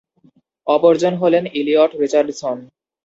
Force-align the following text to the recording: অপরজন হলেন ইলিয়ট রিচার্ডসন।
অপরজন 0.67 1.13
হলেন 1.15 1.43
ইলিয়ট 1.59 1.91
রিচার্ডসন। 2.01 2.57